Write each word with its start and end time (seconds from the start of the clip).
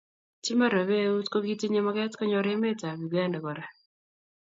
chemarobei 0.43 1.03
eut 1.09 1.27
ko 1.31 1.37
kitinye 1.45 1.81
maget 1.85 2.13
konyor 2.19 2.45
emet 2.53 2.81
ab 2.89 2.99
uganda 3.07 3.37
kora 3.45 3.65